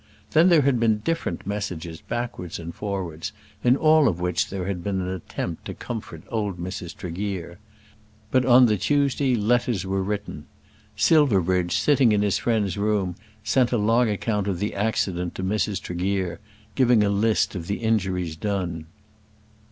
Then 0.31 0.49
there 0.49 0.63
had 0.63 0.79
been 0.79 0.97
different 1.05 1.45
messages 1.45 2.01
backwards 2.01 2.57
and 2.57 2.73
forwards, 2.73 3.33
in 3.63 3.75
all 3.77 4.07
of 4.07 4.19
which 4.19 4.49
there 4.49 4.65
had 4.65 4.83
been 4.83 4.99
an 4.99 5.07
attempt 5.09 5.65
to 5.65 5.75
comfort 5.75 6.23
old 6.29 6.57
Mrs. 6.57 6.95
Tregear. 6.95 7.59
But 8.31 8.43
on 8.43 8.65
the 8.65 8.77
Tuesday 8.77 9.35
letters 9.35 9.85
were 9.85 10.01
written. 10.01 10.47
Silverbridge, 10.95 11.77
sitting 11.77 12.13
in 12.13 12.23
his 12.23 12.39
friend's 12.39 12.79
room, 12.79 13.15
sent 13.43 13.71
a 13.71 13.77
long 13.77 14.09
account 14.09 14.47
of 14.47 14.57
the 14.57 14.73
accident 14.73 15.35
to 15.35 15.43
Mrs. 15.43 15.79
Tregear, 15.79 16.39
giving 16.73 17.03
a 17.03 17.09
list 17.09 17.53
of 17.53 17.67
the 17.67 17.77
injuries 17.77 18.35
done. 18.35 18.87